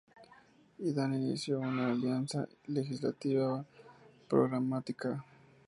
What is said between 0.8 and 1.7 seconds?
dan inicio a